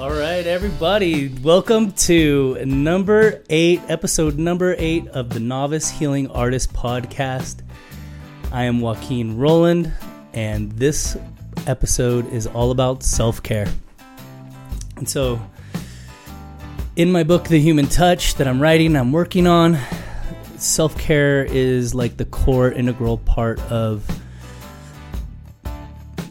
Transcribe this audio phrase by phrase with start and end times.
[0.00, 6.72] All right, everybody, welcome to number eight, episode number eight of the Novice Healing Artist
[6.72, 7.60] Podcast.
[8.50, 9.92] I am Joaquin Roland,
[10.32, 11.16] and this
[11.68, 13.68] episode is all about self care.
[14.96, 15.40] And so,
[16.96, 19.78] in my book, The Human Touch, that I'm writing, I'm working on,
[20.58, 24.04] self care is like the core integral part of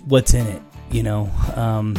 [0.06, 0.62] what's in it,
[0.92, 1.32] you know.
[1.56, 1.96] Um,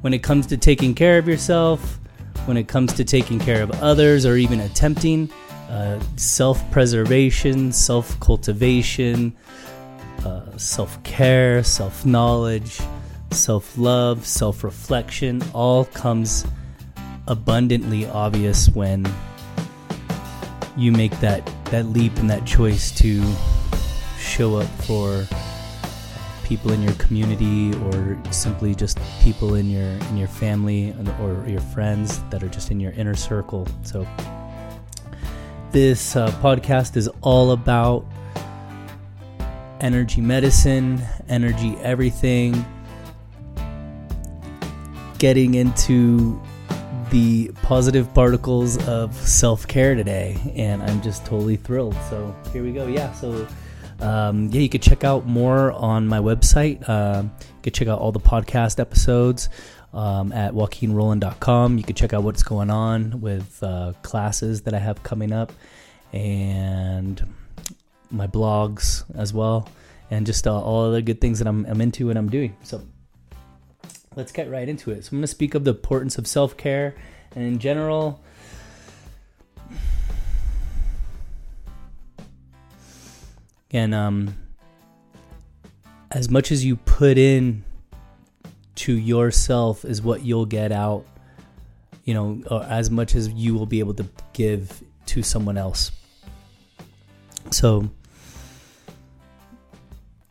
[0.00, 1.98] when it comes to taking care of yourself,
[2.46, 5.30] when it comes to taking care of others, or even attempting
[5.68, 9.36] uh, self preservation, self cultivation,
[10.24, 12.80] uh, self care, self knowledge,
[13.30, 16.46] self love, self reflection, all comes
[17.26, 19.06] abundantly obvious when
[20.76, 23.22] you make that, that leap and that choice to
[24.18, 25.26] show up for
[26.48, 31.60] people in your community or simply just people in your in your family or your
[31.60, 33.68] friends that are just in your inner circle.
[33.82, 34.06] So
[35.72, 38.06] this uh, podcast is all about
[39.80, 42.64] energy medicine energy everything
[45.18, 46.40] getting into
[47.10, 51.94] the positive particles of self-care today and i'm just totally thrilled.
[52.10, 52.88] So here we go.
[52.88, 53.46] Yeah so
[54.00, 56.88] um, yeah, you could check out more on my website.
[56.88, 59.48] Uh, you could check out all the podcast episodes
[59.92, 61.78] um, at joaquinroland.com.
[61.78, 65.52] You could check out what's going on with uh, classes that I have coming up
[66.12, 67.22] and
[68.10, 69.68] my blogs as well,
[70.10, 72.56] and just uh, all other good things that I'm, I'm into and I'm doing.
[72.62, 72.82] So
[74.16, 75.04] let's get right into it.
[75.04, 76.94] So I'm going to speak of the importance of self care
[77.34, 78.22] and in general.
[83.70, 84.34] And um,
[86.10, 87.64] as much as you put in
[88.76, 91.04] to yourself is what you'll get out,
[92.04, 95.90] you know, as much as you will be able to give to someone else.
[97.50, 97.90] So,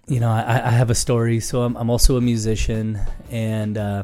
[0.07, 1.39] you know, I, I have a story.
[1.39, 4.03] So I'm, I'm also a musician, and uh,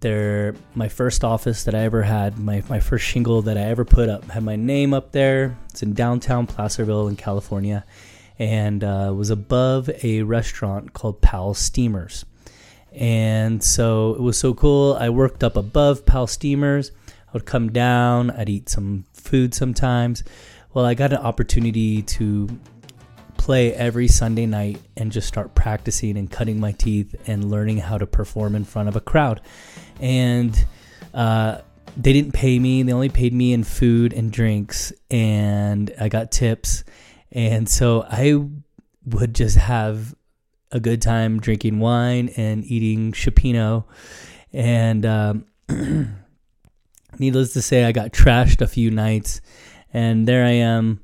[0.00, 3.84] there, my first office that I ever had, my, my first shingle that I ever
[3.84, 5.58] put up, had my name up there.
[5.70, 7.84] It's in downtown Placerville in California
[8.38, 12.24] and uh, was above a restaurant called Powell's Steamers.
[12.92, 14.94] And so it was so cool.
[14.94, 16.92] I worked up above Powell's Steamers.
[17.08, 20.22] I would come down, I'd eat some food sometimes.
[20.72, 22.48] Well, I got an opportunity to
[23.36, 27.98] play every Sunday night and just start practicing and cutting my teeth and learning how
[27.98, 29.40] to perform in front of a crowd.
[30.00, 30.64] And
[31.12, 31.58] uh,
[31.96, 36.32] they didn't pay me, they only paid me in food and drinks, and I got
[36.32, 36.84] tips
[37.34, 38.40] and so I
[39.04, 40.14] would just have
[40.70, 43.84] a good time drinking wine and eating cioppino.
[44.52, 45.46] And um,
[47.18, 49.40] needless to say, I got trashed a few nights.
[49.92, 51.00] And there I am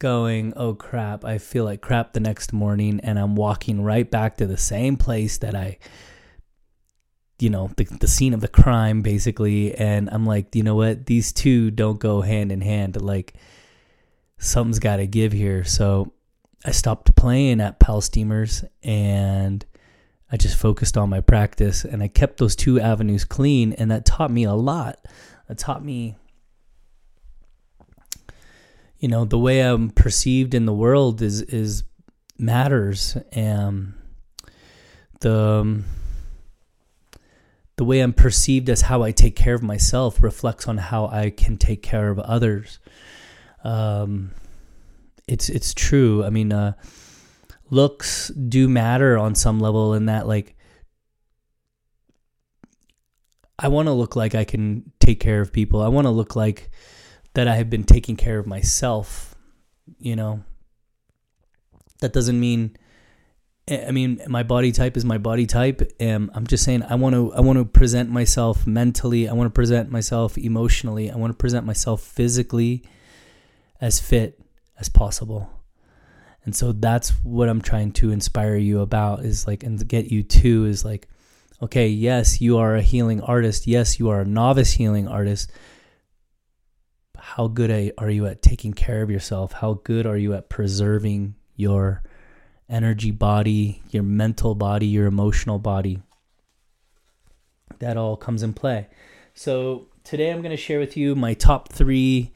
[0.00, 3.00] going, oh crap, I feel like crap the next morning.
[3.02, 5.78] And I'm walking right back to the same place that I,
[7.38, 9.74] you know, the, the scene of the crime basically.
[9.74, 11.06] And I'm like, you know what?
[11.06, 13.00] These two don't go hand in hand.
[13.00, 13.34] Like,
[14.42, 15.64] something's got to give here.
[15.64, 16.12] So
[16.64, 19.64] I stopped playing at Powell's Steamers and
[20.30, 23.72] I just focused on my practice and I kept those two avenues clean.
[23.72, 24.98] And that taught me a lot.
[25.48, 26.16] That taught me,
[28.98, 31.84] you know, the way I'm perceived in the world is, is
[32.36, 33.16] matters.
[33.30, 33.94] And
[35.20, 35.84] the, um,
[37.76, 41.30] the way I'm perceived as how I take care of myself reflects on how I
[41.30, 42.80] can take care of others
[43.64, 44.32] um,
[45.26, 46.24] it's it's true.
[46.24, 46.72] I mean, uh,
[47.70, 50.54] looks do matter on some level in that like
[53.58, 55.80] I want to look like I can take care of people.
[55.80, 56.70] I want to look like
[57.34, 59.34] that I have been taking care of myself,
[59.98, 60.42] you know.
[62.00, 62.76] That doesn't mean
[63.70, 67.14] I mean my body type is my body type and I'm just saying I want
[67.14, 71.32] to I want to present myself mentally, I want to present myself emotionally, I want
[71.32, 72.82] to present myself physically
[73.82, 74.40] as fit
[74.78, 75.50] as possible.
[76.44, 80.22] And so that's what I'm trying to inspire you about is like, and get you
[80.22, 81.08] to is like,
[81.60, 83.66] okay, yes, you are a healing artist.
[83.66, 85.52] Yes, you are a novice healing artist.
[87.16, 89.52] How good are you at taking care of yourself?
[89.52, 92.02] How good are you at preserving your
[92.68, 96.02] energy body, your mental body, your emotional body?
[97.78, 98.88] That all comes in play.
[99.34, 102.32] So today I'm going to share with you my top three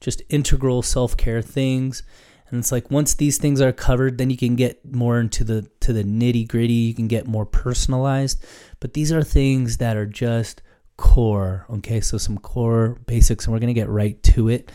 [0.00, 2.02] just integral self-care things
[2.48, 5.70] and it's like once these things are covered then you can get more into the
[5.90, 6.72] to the nitty gritty.
[6.72, 8.44] You can get more personalized,
[8.78, 10.62] but these are things that are just
[10.96, 11.66] core.
[11.70, 14.70] Okay, so some core basics, and we're going to get right to it.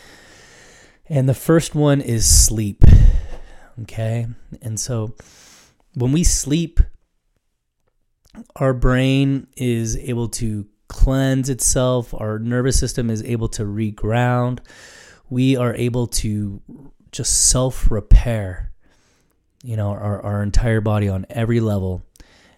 [1.08, 2.84] And the first one is sleep.
[3.82, 4.26] Okay,
[4.62, 5.14] and so
[5.94, 6.80] when we sleep,
[8.56, 14.60] our brain is able to cleanse itself, our nervous system is able to reground,
[15.28, 16.60] we are able to
[17.12, 18.72] just self repair,
[19.62, 22.02] you know, our, our entire body on every level.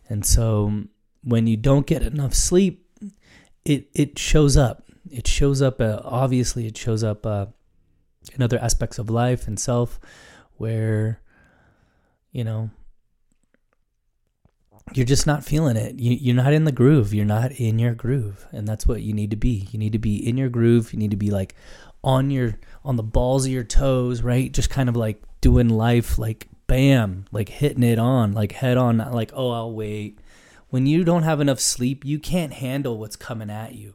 [0.09, 0.85] And so
[1.23, 2.87] when you don't get enough sleep,
[3.65, 4.85] it, it shows up.
[5.11, 7.47] It shows up, uh, obviously, it shows up uh,
[8.35, 9.99] in other aspects of life and self
[10.57, 11.21] where,
[12.33, 12.71] you know,
[14.95, 15.99] you're just not feeling it.
[15.99, 17.13] You, you're not in the groove.
[17.13, 18.47] You're not in your groove.
[18.53, 19.69] And that's what you need to be.
[19.71, 20.93] You need to be in your groove.
[20.93, 21.55] You need to be like
[22.03, 24.53] on your, on the balls of your toes, right?
[24.53, 28.99] Just kind of like doing life like bam, like hitting it on, like head on,
[28.99, 30.21] not like, oh, I'll wait.
[30.69, 33.95] When you don't have enough sleep, you can't handle what's coming at you.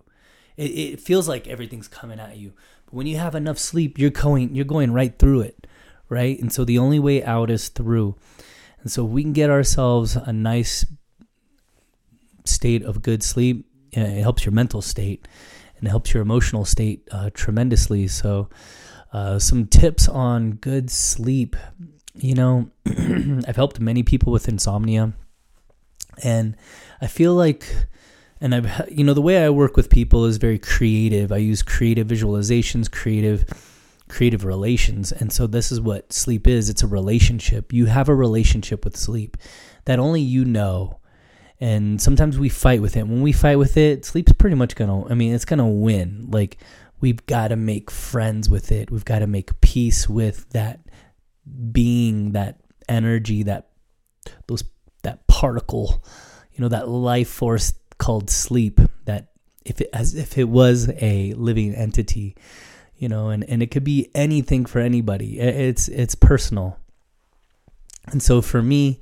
[0.57, 2.53] It, it feels like everything's coming at you.
[2.85, 5.67] But when you have enough sleep, you're going, you're going right through it,
[6.09, 6.39] right?
[6.39, 8.15] And so the only way out is through.
[8.81, 10.85] And so we can get ourselves a nice
[12.43, 13.65] state of good sleep.
[13.91, 15.27] It helps your mental state
[15.83, 18.07] and it helps your emotional state uh, tremendously.
[18.07, 18.47] So,
[19.11, 21.57] uh, some tips on good sleep.
[22.15, 22.69] You know,
[23.45, 25.11] I've helped many people with insomnia,
[26.23, 26.55] and
[27.01, 27.67] I feel like,
[28.39, 31.33] and I've, you know, the way I work with people is very creative.
[31.33, 33.43] I use creative visualizations, creative
[34.07, 35.11] creative relations.
[35.11, 36.69] And so this is what sleep is.
[36.69, 37.73] It's a relationship.
[37.73, 39.35] You have a relationship with sleep
[39.83, 41.01] that only you know.
[41.63, 43.07] And sometimes we fight with it.
[43.07, 46.27] When we fight with it, sleep's pretty much to I mean, it's to win.
[46.29, 46.57] Like
[46.99, 48.91] we've got to make friends with it.
[48.91, 50.81] We've got to make peace with that
[51.71, 53.69] being, that energy, that
[54.47, 54.65] those
[55.03, 56.03] that particle,
[56.51, 59.29] you know, that life force called sleep that
[59.63, 62.35] if it as if it was a living entity
[62.97, 65.39] you know, and, and it could be anything for anybody.
[65.39, 66.77] It's it's personal.
[68.07, 68.99] And so for me,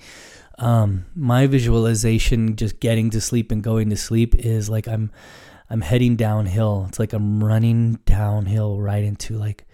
[0.61, 5.11] um, my visualization, just getting to sleep and going to sleep, is like I'm
[5.69, 6.85] I'm heading downhill.
[6.89, 9.65] It's like I'm running downhill right into like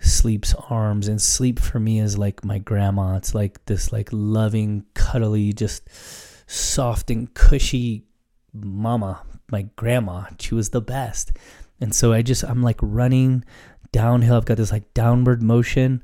[0.00, 1.08] sleep's arms.
[1.08, 3.16] And sleep for me is like my grandma.
[3.16, 5.88] It's like this like loving, cuddly, just
[6.48, 8.04] soft and cushy
[8.52, 9.22] mama.
[9.50, 10.24] My grandma.
[10.38, 11.32] She was the best.
[11.80, 13.44] And so I just, I'm like running
[13.92, 14.36] downhill.
[14.36, 16.02] I've got this like downward motion.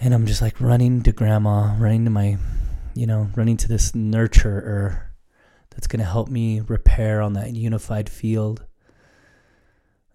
[0.00, 2.36] And I'm just like running to grandma, running to my,
[2.96, 5.02] you know, running to this nurturer
[5.70, 8.64] that's going to help me repair on that unified field.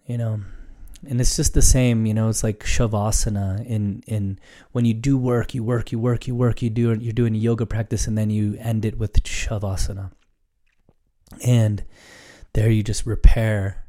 [0.06, 0.40] You know,
[1.08, 4.38] and it's just the same, you know, it's like shavasana in in
[4.72, 7.66] when you do work, you work, you work, you work, you do you're doing yoga
[7.66, 10.10] practice and then you end it with shavasana.
[11.44, 11.84] And
[12.52, 13.86] there you just repair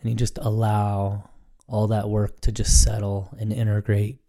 [0.00, 1.30] and you just allow
[1.66, 4.23] all that work to just settle and integrate.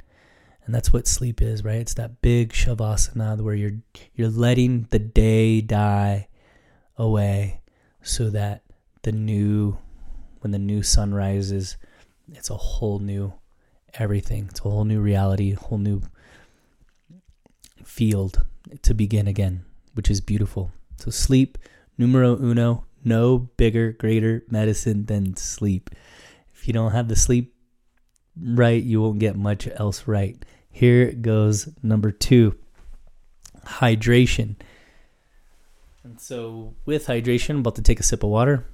[0.65, 1.77] And that's what sleep is, right?
[1.77, 3.79] It's that big shavasana where you're
[4.15, 6.27] you're letting the day die
[6.97, 7.61] away
[8.01, 8.63] so that
[9.03, 9.77] the new
[10.39, 11.77] when the new sun rises,
[12.33, 13.33] it's a whole new
[13.93, 14.47] everything.
[14.49, 16.01] It's a whole new reality, a whole new
[17.83, 18.43] field
[18.81, 20.71] to begin again, which is beautiful.
[20.97, 21.57] So sleep
[21.97, 25.91] numero uno no bigger, greater medicine than sleep.
[26.53, 27.53] If you don't have the sleep
[28.35, 30.43] right, you won't get much else right.
[30.75, 32.57] Here goes number two
[33.65, 34.57] hydration.
[36.03, 38.65] And so, with hydration, I'm about to take a sip of water.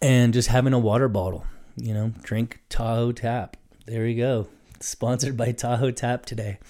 [0.00, 1.44] And just having a water bottle,
[1.76, 3.56] you know, drink Tahoe Tap.
[3.86, 4.46] There you go.
[4.78, 6.60] Sponsored by Tahoe Tap today.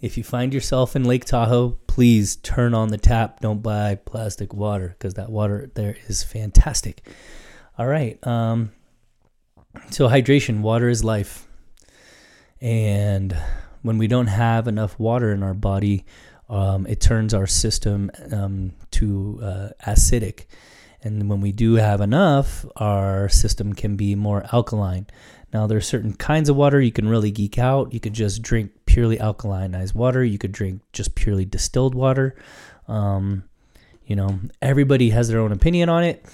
[0.00, 3.40] If you find yourself in Lake Tahoe, please turn on the tap.
[3.40, 7.06] Don't buy plastic water because that water there is fantastic.
[7.76, 8.18] All right.
[8.26, 8.72] Um,
[9.90, 11.46] so, hydration, water is life.
[12.60, 13.36] And
[13.82, 16.04] when we don't have enough water in our body,
[16.48, 20.46] um, it turns our system um, to uh, acidic.
[21.02, 25.06] And when we do have enough, our system can be more alkaline.
[25.52, 27.94] Now, there are certain kinds of water you can really geek out.
[27.94, 30.24] You could just drink purely alkalinized water.
[30.24, 32.36] You could drink just purely distilled water.
[32.88, 33.44] Um,
[34.04, 36.24] you know, everybody has their own opinion on it.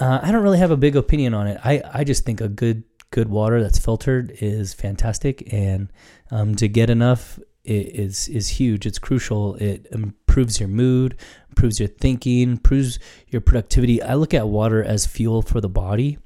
[0.00, 1.60] Uh, I don't really have a big opinion on it.
[1.62, 5.92] I, I just think a good good water that's filtered is fantastic, and
[6.30, 8.86] um, to get enough is is huge.
[8.86, 9.56] It's crucial.
[9.56, 11.16] It improves your mood,
[11.50, 14.02] improves your thinking, improves your productivity.
[14.02, 16.18] I look at water as fuel for the body,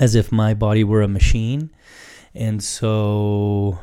[0.00, 1.70] as if my body were a machine
[2.34, 3.78] And so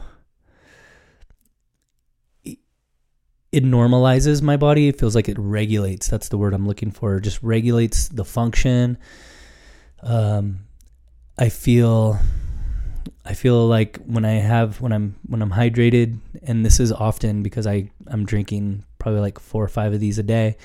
[3.56, 4.90] it normalizes my body.
[4.90, 6.10] It feels like it regulates.
[6.10, 7.16] That's the word I'm looking for.
[7.16, 8.98] It just regulates the function.
[10.04, 10.66] Um,
[11.38, 12.20] I feel,
[13.24, 17.44] I feel like when I have when I'm when I'm hydrated, and this is often
[17.44, 20.58] because I I'm drinking probably like four or five of these a day.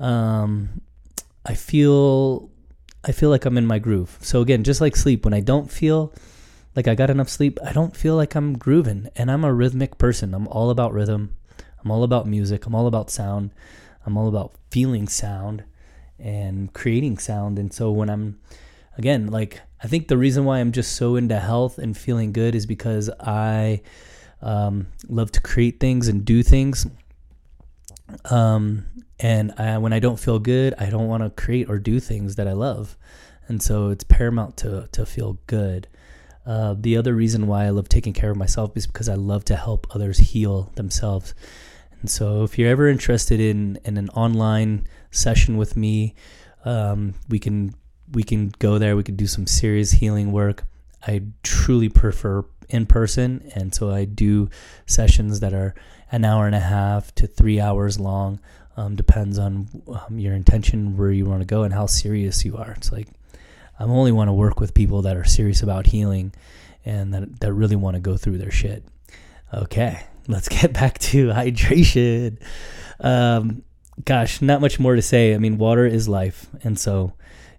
[0.00, 0.80] Um,
[1.46, 2.50] I feel
[3.04, 4.18] I feel like I'm in my groove.
[4.22, 6.12] So again, just like sleep, when I don't feel
[6.74, 9.08] like I got enough sleep, I don't feel like I'm grooving.
[9.14, 10.34] And I'm a rhythmic person.
[10.34, 11.36] I'm all about rhythm.
[11.84, 12.66] I'm all about music.
[12.66, 13.50] I'm all about sound.
[14.06, 15.64] I'm all about feeling sound
[16.18, 17.58] and creating sound.
[17.58, 18.40] And so when I'm,
[18.96, 22.54] again, like, I think the reason why I'm just so into health and feeling good
[22.54, 23.82] is because I
[24.40, 26.86] um, love to create things and do things.
[28.30, 28.86] Um,
[29.20, 32.36] and I, when I don't feel good, I don't want to create or do things
[32.36, 32.96] that I love.
[33.46, 35.88] And so it's paramount to, to feel good.
[36.46, 39.44] Uh, the other reason why I love taking care of myself is because I love
[39.46, 41.34] to help others heal themselves.
[42.04, 46.14] And so, if you're ever interested in in an online session with me,
[46.66, 47.74] um, we can
[48.12, 48.94] we can go there.
[48.94, 50.64] We can do some serious healing work.
[51.06, 54.50] I truly prefer in person, and so I do
[54.84, 55.74] sessions that are
[56.12, 58.38] an hour and a half to three hours long.
[58.76, 62.58] Um, depends on um, your intention, where you want to go, and how serious you
[62.58, 62.72] are.
[62.72, 63.08] It's like
[63.80, 66.34] I only want to work with people that are serious about healing
[66.84, 68.84] and that that really want to go through their shit.
[69.54, 72.38] Okay, let's get back to hydration.
[72.98, 73.62] Um,
[74.04, 75.34] gosh, not much more to say.
[75.34, 76.46] I mean, water is life.
[76.62, 77.12] And so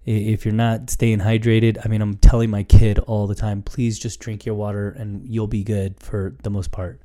[0.06, 3.98] if you're not staying hydrated, I mean, I'm telling my kid all the time, please
[3.98, 7.02] just drink your water and you'll be good for the most part.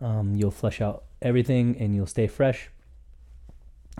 [0.00, 2.70] Um, you'll flush out everything and you'll stay fresh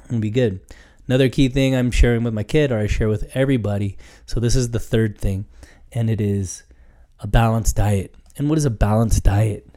[0.09, 0.61] and be good.
[1.07, 3.99] Another key thing I'm sharing with my kid, or I share with everybody.
[4.27, 5.47] So, this is the third thing,
[5.91, 6.63] and it is
[7.19, 8.15] a balanced diet.
[8.37, 9.70] And what is a balanced diet?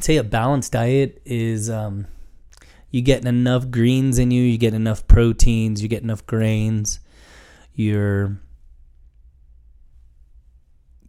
[0.00, 2.06] Say a balanced diet is um,
[2.90, 7.00] you get enough greens in you, you get enough proteins, you get enough grains.
[7.74, 8.38] You're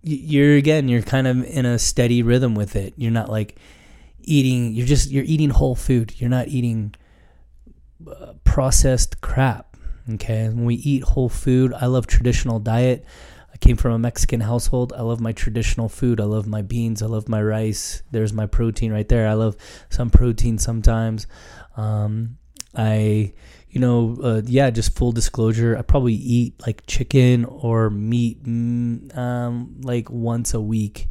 [0.01, 2.93] you're again you're kind of in a steady rhythm with it.
[2.97, 3.57] You're not like
[4.21, 4.73] eating.
[4.73, 6.13] You're just you're eating whole food.
[6.19, 6.95] You're not eating
[8.09, 9.77] uh, processed crap.
[10.13, 13.05] Okay, when we eat whole food, I love traditional diet.
[13.65, 14.93] Came from a Mexican household.
[14.95, 16.21] I love my traditional food.
[16.21, 17.01] I love my beans.
[17.01, 18.03] I love my rice.
[18.11, 19.27] There's my protein right there.
[19.27, 19.55] I love
[19.89, 21.25] some protein sometimes.
[21.75, 22.37] Um,
[22.75, 23.33] I,
[23.71, 29.17] you know, uh, yeah, just full disclosure, I probably eat like chicken or meat mm,
[29.17, 31.07] um, like once a week.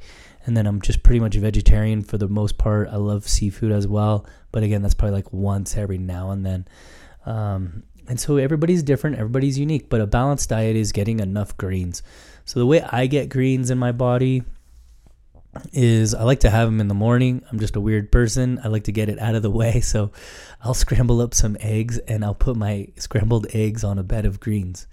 [0.47, 2.89] And then I'm just pretty much vegetarian for the most part.
[2.89, 4.29] I love seafood as well.
[4.53, 6.69] But again, that's probably like once every now and then.
[7.27, 12.03] Um, and so everybody's different, everybody's unique, but a balanced diet is getting enough greens.
[12.45, 14.43] So the way I get greens in my body
[15.73, 17.43] is I like to have them in the morning.
[17.51, 18.61] I'm just a weird person.
[18.63, 19.81] I like to get it out of the way.
[19.85, 20.11] So
[20.63, 24.41] I'll scramble up some eggs and I'll put my scrambled eggs on a bed of
[24.41, 24.87] greens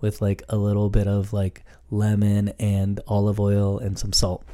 [0.00, 4.44] with like a little bit of like lemon and olive oil and some salt.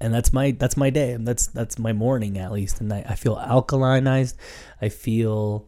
[0.00, 1.12] And that's my that's my day.
[1.12, 2.80] And that's that's my morning at least.
[2.80, 4.34] And I, I feel alkalinized.
[4.80, 5.66] I feel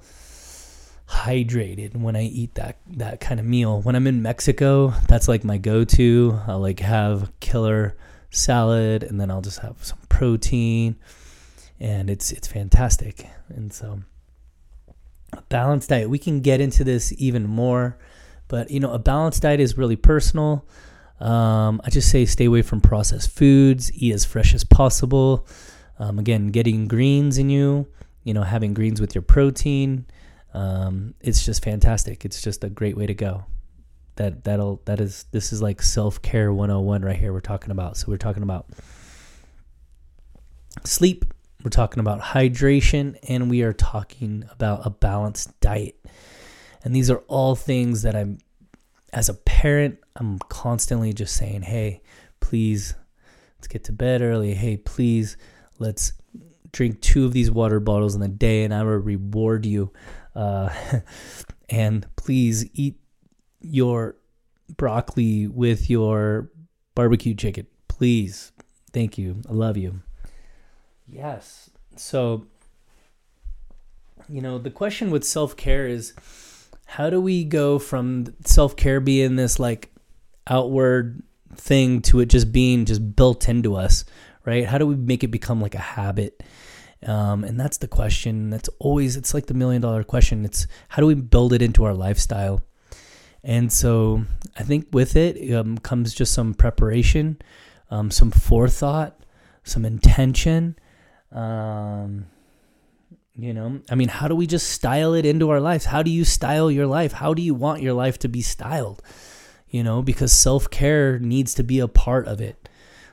[1.11, 3.81] hydrated when I eat that that kind of meal.
[3.83, 6.39] When I'm in Mexico, that's like my go-to.
[6.47, 7.97] I'll like have killer
[8.31, 10.97] salad and then I'll just have some protein
[11.81, 13.27] and it's it's fantastic.
[13.49, 14.03] And so
[15.33, 16.09] a balanced diet.
[16.11, 17.99] We can get into this even more,
[18.49, 20.67] but you know, a balanced diet is really personal.
[21.19, 25.47] Um, I just say stay away from processed foods, eat as fresh as possible.
[25.99, 27.87] Um, again, getting greens in you,
[28.25, 30.07] you know, having greens with your protein,
[30.55, 32.25] um, it's just fantastic.
[32.25, 33.45] It's just a great way to go.
[34.17, 37.33] That that'll that is this is like self care 101 right here.
[37.33, 37.97] We're talking about.
[37.97, 38.67] So we're talking about
[40.85, 41.25] sleep.
[41.63, 45.97] We're talking about hydration, and we are talking about a balanced diet.
[46.83, 48.39] And these are all things that I'm,
[49.13, 52.01] as a parent, I'm constantly just saying, hey,
[52.41, 52.95] please,
[53.59, 54.55] let's get to bed early.
[54.55, 55.37] Hey, please,
[55.79, 56.15] let's
[56.73, 59.93] drink two of these water bottles in a day, and I will reward you
[60.35, 60.71] uh,
[61.69, 62.97] and please eat
[63.61, 64.17] your
[64.77, 66.51] broccoli with your
[66.95, 67.67] barbecue chicken.
[67.89, 68.53] Please.
[68.93, 69.43] Thank you.
[69.49, 70.01] I love you.
[71.07, 71.71] Yes.
[71.97, 72.47] So,
[74.29, 76.15] you know, the question with self care is
[76.87, 79.93] how do we go from self care being this like
[80.47, 81.23] outward
[81.55, 84.05] thing to it just being just built into us,
[84.45, 84.67] right?
[84.67, 86.43] How do we make it become like a habit?
[87.07, 88.51] Um, and that's the question.
[88.51, 90.45] That's always, it's like the million dollar question.
[90.45, 92.63] It's how do we build it into our lifestyle?
[93.43, 94.25] And so
[94.57, 97.41] I think with it um, comes just some preparation,
[97.91, 99.19] um, some forethought,
[99.65, 100.77] some intention.
[101.33, 102.27] Um,
[103.35, 105.87] you know, I mean, how do we just style it into our lives?
[105.87, 107.13] How do you style your life?
[107.13, 109.03] How do you want your life to be styled?
[109.69, 112.69] You know, because self care needs to be a part of it.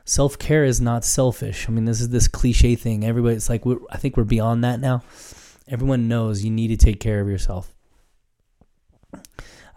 [0.08, 1.68] Self care is not selfish.
[1.68, 3.04] I mean, this is this cliche thing.
[3.04, 5.04] Everybody, it's like, I think we're beyond that now.
[5.68, 7.76] Everyone knows you need to take care of yourself.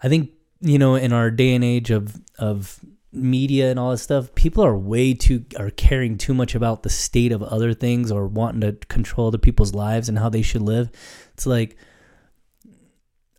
[0.01, 2.79] I think, you know, in our day and age of, of
[3.11, 6.89] media and all that stuff, people are way too are caring too much about the
[6.89, 10.61] state of other things or wanting to control other people's lives and how they should
[10.61, 10.89] live.
[11.33, 11.75] It's like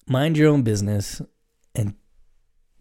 [0.07, 1.23] mind your own business
[1.75, 1.95] and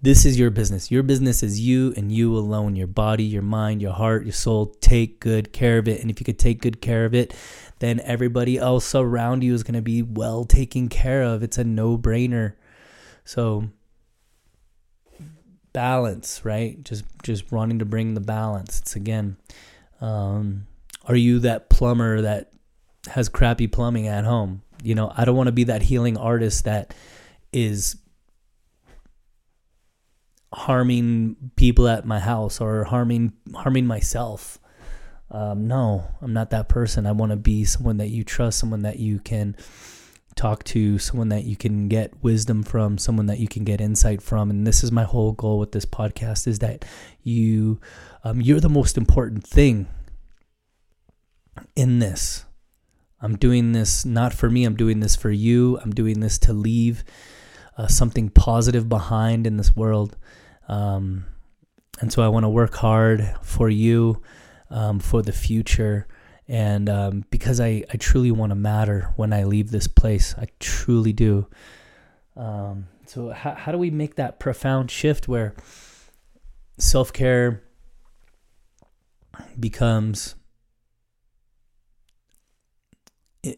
[0.02, 0.90] this is your business.
[0.90, 4.74] Your business is you and you alone, your body, your mind, your heart, your soul.
[4.82, 6.02] Take good care of it.
[6.02, 7.36] And if you could take good care of it,
[7.80, 11.44] then everybody else around you is going to be well taken care of.
[11.44, 12.54] It's a no-brainer.
[13.26, 13.70] So
[15.72, 16.84] balance, right?
[16.84, 18.80] Just just wanting to bring the balance.
[18.80, 19.38] It's again,
[20.02, 20.66] um,
[21.06, 22.52] are you that plumber that
[23.08, 24.64] has crappy plumbing at home?
[24.84, 26.94] You know, I don't want to be that healing artist that
[27.54, 27.98] is
[30.54, 34.60] harming people at my house or harming harming myself.
[35.30, 37.06] Um, no, I'm not that person.
[37.06, 39.56] I want to be someone that you trust, someone that you can
[40.36, 44.22] talk to someone that you can get wisdom from, someone that you can get insight
[44.22, 44.50] from.
[44.50, 46.86] And this is my whole goal with this podcast is that
[47.24, 47.80] you
[48.24, 49.88] um, you're the most important thing
[51.76, 52.46] in this.
[53.22, 55.80] I'm doing this not for me, I'm doing this for you.
[55.84, 57.04] I'm doing this to leave
[57.78, 60.18] uh, something positive behind in this world.
[60.72, 61.26] Um,
[62.00, 64.22] and so I want to work hard for you,
[64.70, 66.08] um, for the future
[66.52, 70.36] and um, because I, I truly want to matter when I leave this place.
[70.38, 71.48] I truly do.
[72.36, 75.56] Um, so, how, how do we make that profound shift where
[76.78, 77.64] self care
[79.58, 80.36] becomes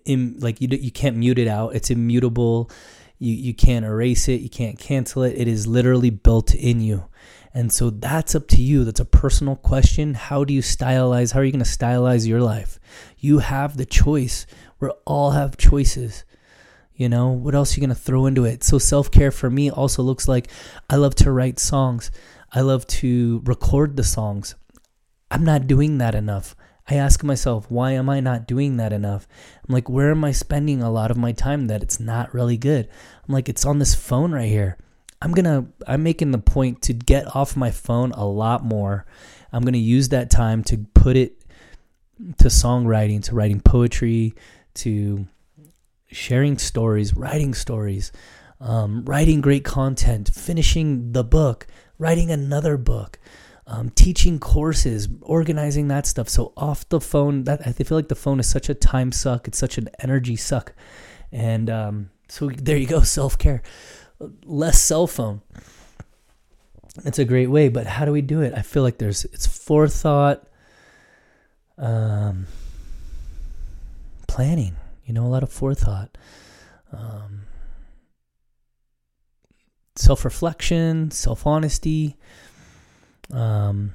[0.05, 1.75] in, like you you can't mute it out.
[1.75, 2.69] It's immutable.
[3.19, 4.41] You you can't erase it.
[4.41, 5.35] You can't cancel it.
[5.37, 7.05] It is literally built in you.
[7.53, 8.83] And so that's up to you.
[8.83, 10.15] That's a personal question.
[10.15, 11.33] How do you stylize?
[11.33, 12.79] How are you going to stylize your life?
[13.19, 14.47] You have the choice.
[14.79, 16.25] We all have choices.
[16.95, 18.63] You know, what else are you going to throw into it?
[18.63, 20.47] So, self care for me also looks like
[20.89, 22.11] I love to write songs,
[22.51, 24.55] I love to record the songs.
[25.31, 26.55] I'm not doing that enough.
[26.89, 29.27] I ask myself, why am I not doing that enough?
[29.67, 32.57] I'm like, where am I spending a lot of my time that it's not really
[32.57, 32.89] good?
[33.27, 34.77] I'm like, it's on this phone right here.
[35.21, 39.05] I'm gonna I'm making the point to get off my phone a lot more.
[39.53, 41.41] I'm gonna use that time to put it
[42.39, 44.33] to songwriting, to writing poetry,
[44.75, 45.25] to
[46.07, 48.11] sharing stories, writing stories,
[48.59, 51.67] um, writing great content, finishing the book,
[51.97, 53.17] writing another book,
[53.67, 56.29] um, teaching courses, organizing that stuff.
[56.29, 59.47] So off the phone, that I feel like the phone is such a time suck.
[59.47, 60.73] It's such an energy suck,
[61.31, 63.61] and um, so there you go, self care
[64.45, 65.41] less cell phone.
[67.05, 68.53] It's a great way, but how do we do it?
[68.55, 70.47] I feel like there's it's forethought,
[71.77, 72.45] um,
[74.27, 74.75] planning.
[75.05, 76.17] You know, a lot of forethought,
[76.91, 77.41] um,
[79.95, 82.15] self reflection, self honesty.
[83.31, 83.93] Um,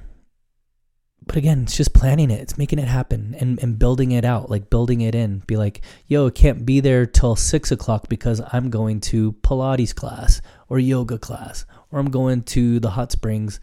[1.25, 2.39] but again, it's just planning it.
[2.39, 5.43] It's making it happen and, and building it out, like building it in.
[5.45, 9.93] Be like, yo, it can't be there till six o'clock because I'm going to Pilates
[9.93, 13.59] class or yoga class, or I'm going to the hot springs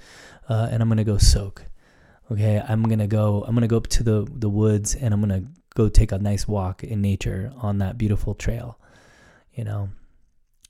[0.49, 1.65] uh, and I'm gonna go soak.
[2.31, 3.45] Okay, I'm gonna go.
[3.47, 6.47] I'm gonna go up to the the woods and I'm gonna go take a nice
[6.49, 8.79] walk in nature on that beautiful trail.
[9.55, 9.89] You know,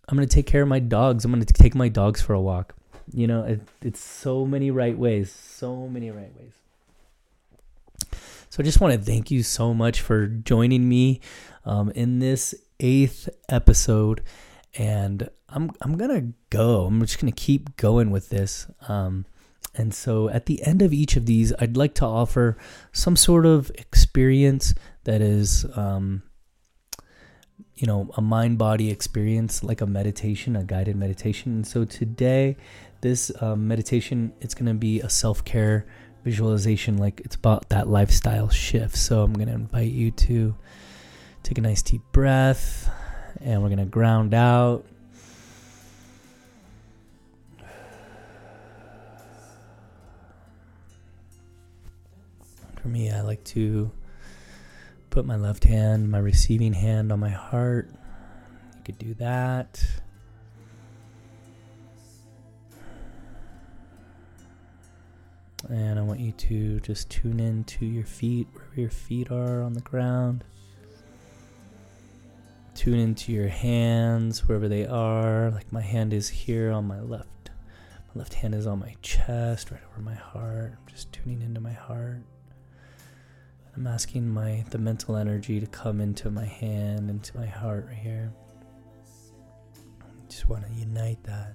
[0.09, 1.25] I'm gonna take care of my dogs.
[1.25, 2.75] I'm gonna take my dogs for a walk.
[3.13, 5.33] You know, it, it's so many right ways.
[5.33, 6.53] So many right ways.
[8.49, 11.21] So I just want to thank you so much for joining me
[11.65, 14.23] um, in this eighth episode.
[14.75, 16.87] And I'm I'm gonna go.
[16.87, 18.67] I'm just gonna keep going with this.
[18.89, 19.25] Um,
[19.75, 22.57] and so at the end of each of these, I'd like to offer
[22.93, 26.23] some sort of experience that is, um,
[27.77, 31.53] you know, a mind body experience, like a meditation, a guided meditation.
[31.53, 32.57] And so today,
[33.03, 35.87] this um, meditation, it's going to be a self care
[36.25, 38.97] visualization like it's about that lifestyle shift.
[38.97, 40.57] So I'm going to invite you to
[41.43, 42.91] take a nice deep breath
[43.41, 44.85] and we're going to ground out.
[52.83, 53.91] For me, I like to
[55.17, 57.89] put my left hand, my receiving hand on my heart.
[57.91, 59.83] You could do that.
[65.71, 69.63] And I want you to just tune in to your feet, wherever your feet are
[69.63, 70.45] on the ground.
[72.75, 75.51] Tune into your hands, wherever they are.
[75.51, 77.49] Like my hand is here on my left.
[78.15, 80.75] My left hand is on my chest, right over my heart.
[80.77, 82.21] I'm just tuning into my heart.
[83.77, 87.97] I'm asking my the mental energy to come into my hand, into my heart right
[87.97, 88.33] here.
[90.01, 91.55] I Just want to unite that.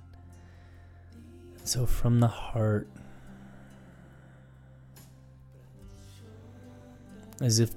[1.64, 2.88] So from the heart,
[7.42, 7.72] as if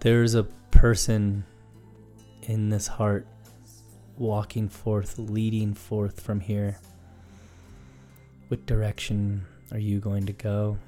[0.00, 1.44] there's a person
[2.42, 3.28] in this heart
[4.18, 6.78] walking forth, leading forth from here.
[8.48, 10.78] What direction are you going to go?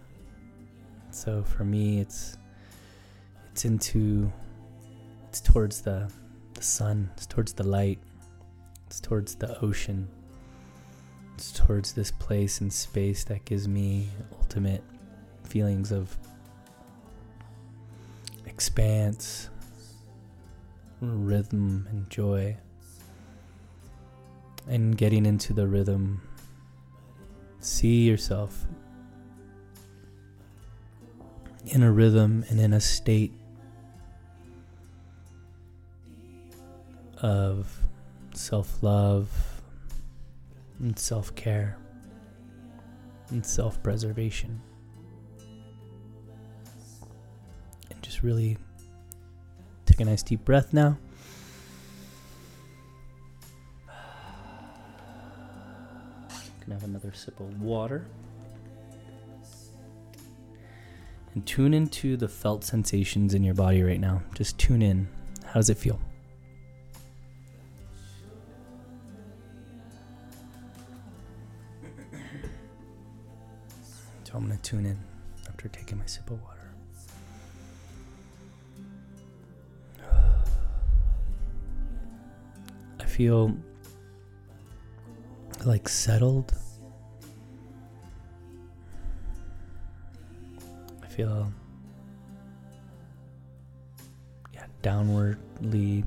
[1.11, 2.37] So for me, it's
[3.57, 4.31] it's into
[5.31, 6.13] it's towards the
[6.53, 7.99] the sun, it's towards the light,
[8.87, 10.09] it's towards the ocean.
[11.35, 14.85] It's towards this place and space that gives me ultimate
[15.45, 16.15] feelings of
[18.45, 19.49] expanse,
[21.01, 22.59] rhythm, and joy.
[24.69, 26.21] And getting into the rhythm,
[27.61, 28.67] see yourself
[31.65, 33.33] in a rhythm and in a state
[37.19, 37.81] of
[38.35, 39.31] self love
[40.79, 41.79] and self care
[43.31, 44.61] and self preservation.
[47.91, 48.59] And just really
[49.85, 50.99] take a nice deep breath now.
[56.61, 58.07] Can have another sip of water.
[61.35, 64.23] And tune into the felt sensations in your body right now.
[64.35, 65.07] Just tune in.
[65.45, 66.01] How does it feel?
[74.37, 74.99] I'm going to tune in
[75.49, 76.75] after taking my sip of water.
[83.01, 83.57] I feel
[85.65, 86.53] like settled.
[91.03, 91.51] I feel
[94.53, 96.05] yeah, downwardly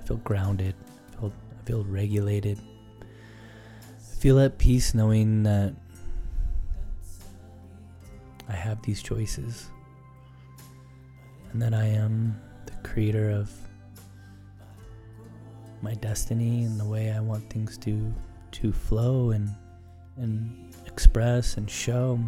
[0.00, 0.74] I feel grounded.
[1.12, 2.58] I feel I feel regulated.
[3.02, 5.74] I feel at peace knowing that
[8.48, 9.70] I have these choices
[11.52, 13.50] and that I am the creator of
[15.82, 18.12] my destiny and the way I want things to
[18.52, 19.48] to flow and
[20.16, 22.18] and express and show.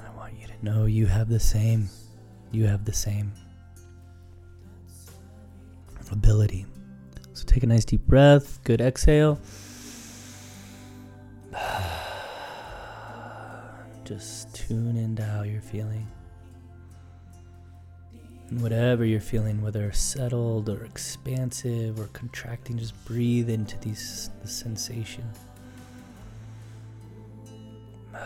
[0.00, 1.88] I want you to know you have the same
[2.52, 3.32] you have the same
[6.12, 6.66] ability.
[7.36, 9.38] So take a nice deep breath, good exhale.
[14.04, 16.06] Just tune into how you're feeling.
[18.48, 24.48] And whatever you're feeling, whether settled or expansive or contracting, just breathe into these the
[24.48, 25.24] sensation.
[28.14, 28.22] All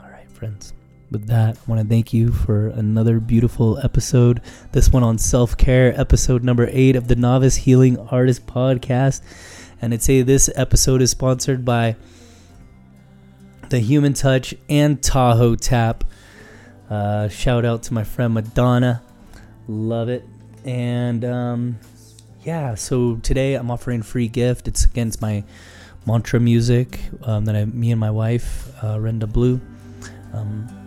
[0.00, 0.74] right, friends.
[1.12, 4.40] With that, I want to thank you for another beautiful episode.
[4.72, 9.20] This one on self care, episode number eight of the Novice Healing Artist Podcast.
[9.82, 11.96] And I'd say this episode is sponsored by
[13.68, 16.04] the Human Touch and Tahoe Tap.
[16.88, 19.02] Uh, shout out to my friend Madonna.
[19.68, 20.24] Love it.
[20.64, 21.78] And um,
[22.42, 24.66] yeah, so today I'm offering free gift.
[24.66, 25.44] It's a Gayatri
[26.06, 29.60] mantra music um, that I, me and my wife, uh, Orenda Blu,
[30.32, 30.81] um,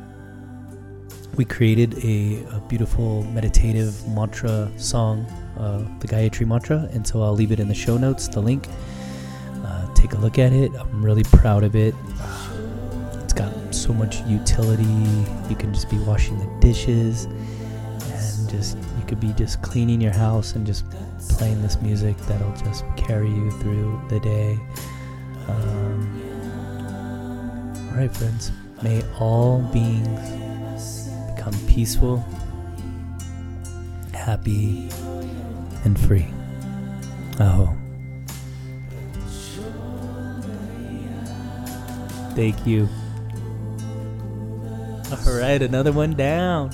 [1.35, 5.25] we created a, a, beautiful meditative mantra song,
[5.57, 6.89] uh, the Gayatri Mantra.
[6.93, 8.67] And so I'll leave it in the show notes, the link.
[9.63, 10.71] Uh, take a look at it.
[10.75, 11.95] I'm really proud of it
[13.23, 14.83] It's got so much utility.
[15.49, 20.13] You can just be washing the dishes and just you could be just cleaning your
[20.13, 20.85] house and just
[21.29, 24.59] playing this music that'll just carry you through the day.
[25.47, 26.21] Um,
[27.89, 28.51] all right, friends.
[28.81, 30.44] May all beings
[31.45, 32.25] become peaceful,
[34.13, 34.89] happy,
[35.83, 36.27] and free.
[37.39, 37.75] Oh.
[42.35, 42.89] Thank you.
[45.11, 46.71] All right, another one down.